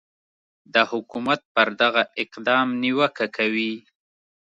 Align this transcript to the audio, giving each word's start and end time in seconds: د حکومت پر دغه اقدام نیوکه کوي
د 0.73 0.75
حکومت 0.91 1.39
پر 1.55 1.67
دغه 1.81 2.03
اقدام 2.23 2.67
نیوکه 2.83 3.25
کوي 3.37 3.73